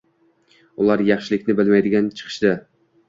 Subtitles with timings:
[0.85, 2.55] Ular yaxshilikni bilmaydigan chiqishdi.